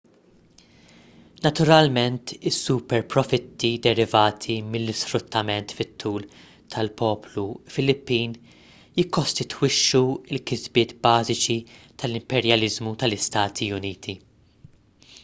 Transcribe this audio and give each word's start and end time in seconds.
naturalment 1.47 2.31
is-superprofitti 2.51 3.69
derivati 3.87 4.55
mill-isfruttament 4.71 5.75
fit-tul 5.81 6.25
tal-poplu 6.75 7.45
filippin 7.75 8.33
jikkostitwixxu 9.01 10.03
l-kisbiet 10.37 10.95
bażiċi 11.07 11.59
tal-imperjaliżmu 12.05 12.95
tal-istati 13.05 13.69
uniti 13.81 14.17